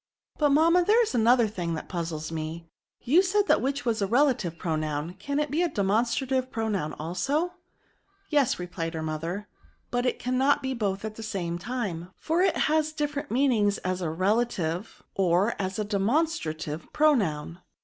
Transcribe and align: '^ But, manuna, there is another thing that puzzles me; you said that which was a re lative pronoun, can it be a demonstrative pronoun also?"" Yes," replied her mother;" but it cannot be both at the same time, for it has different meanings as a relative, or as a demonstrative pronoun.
'^ 0.35 0.39
But, 0.39 0.49
manuna, 0.49 0.83
there 0.83 0.99
is 1.03 1.13
another 1.13 1.47
thing 1.47 1.75
that 1.75 1.87
puzzles 1.87 2.31
me; 2.31 2.67
you 3.03 3.21
said 3.21 3.45
that 3.45 3.61
which 3.61 3.85
was 3.85 4.01
a 4.01 4.07
re 4.07 4.21
lative 4.21 4.57
pronoun, 4.57 5.13
can 5.19 5.39
it 5.39 5.51
be 5.51 5.61
a 5.61 5.69
demonstrative 5.69 6.49
pronoun 6.49 6.93
also?"" 6.93 7.53
Yes," 8.31 8.57
replied 8.57 8.95
her 8.95 9.03
mother;" 9.03 9.47
but 9.91 10.07
it 10.07 10.17
cannot 10.17 10.63
be 10.63 10.73
both 10.73 11.05
at 11.05 11.17
the 11.17 11.21
same 11.21 11.59
time, 11.59 12.09
for 12.15 12.41
it 12.41 12.57
has 12.57 12.93
different 12.93 13.29
meanings 13.29 13.77
as 13.77 14.01
a 14.01 14.09
relative, 14.09 15.03
or 15.13 15.53
as 15.59 15.77
a 15.77 15.83
demonstrative 15.85 16.91
pronoun. 16.93 17.59